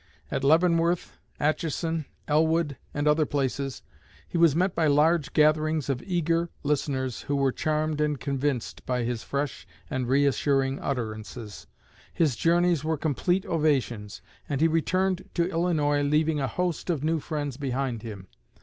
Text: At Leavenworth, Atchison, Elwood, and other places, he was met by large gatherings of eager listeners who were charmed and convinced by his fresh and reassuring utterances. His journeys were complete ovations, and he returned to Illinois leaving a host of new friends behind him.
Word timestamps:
At 0.31 0.43
Leavenworth, 0.43 1.19
Atchison, 1.39 2.05
Elwood, 2.27 2.75
and 2.91 3.07
other 3.07 3.27
places, 3.27 3.83
he 4.27 4.35
was 4.35 4.55
met 4.55 4.73
by 4.73 4.87
large 4.87 5.31
gatherings 5.31 5.89
of 5.91 6.01
eager 6.01 6.49
listeners 6.63 7.21
who 7.21 7.35
were 7.35 7.51
charmed 7.51 8.01
and 8.01 8.19
convinced 8.19 8.83
by 8.87 9.03
his 9.03 9.21
fresh 9.21 9.67
and 9.91 10.07
reassuring 10.09 10.79
utterances. 10.79 11.67
His 12.11 12.35
journeys 12.35 12.83
were 12.83 12.97
complete 12.97 13.45
ovations, 13.45 14.23
and 14.49 14.59
he 14.59 14.67
returned 14.67 15.29
to 15.35 15.47
Illinois 15.51 16.01
leaving 16.01 16.39
a 16.39 16.47
host 16.47 16.89
of 16.89 17.03
new 17.03 17.19
friends 17.19 17.57
behind 17.57 18.01
him. 18.01 18.27